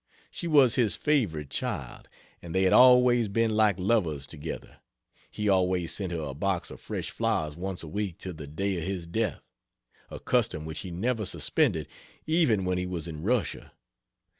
She 0.31 0.47
was 0.47 0.73
his 0.73 0.95
favorite 0.95 1.51
child, 1.51 2.09
and 2.41 2.55
they 2.55 2.63
had 2.63 2.73
always 2.73 3.27
been 3.27 3.51
like 3.55 3.77
lovers 3.77 4.25
together. 4.25 4.79
He 5.29 5.47
always 5.47 5.91
sent 5.93 6.11
her 6.11 6.21
a 6.21 6.33
box 6.33 6.71
of 6.71 6.79
fresh 6.81 7.11
flowers 7.11 7.55
once 7.55 7.83
a 7.83 7.87
week 7.87 8.17
to 8.21 8.33
the 8.33 8.47
day 8.47 8.79
of 8.79 8.83
his 8.83 9.05
death; 9.05 9.43
a 10.09 10.19
custom 10.19 10.65
which 10.65 10.79
he 10.79 10.89
never 10.89 11.23
suspended 11.23 11.87
even 12.25 12.65
when 12.65 12.79
he 12.79 12.87
was 12.87 13.07
in 13.07 13.21
Russia. 13.21 13.73